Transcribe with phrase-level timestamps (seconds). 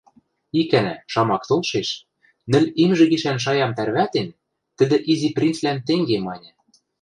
[0.59, 1.89] Икӓнӓ, шамак толшеш,
[2.51, 4.27] нӹл имжӹ гишӓн шаям тӓрвӓтен,
[4.77, 6.51] тӹдӹ Изи принцлӓн тенге маньы: